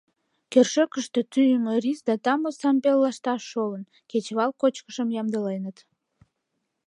[0.51, 5.77] Кӧршӧкыштӧ тӱйымӧ рис да тамле самбел лышташ шолын: кечывал кочкышым ямдыленыт.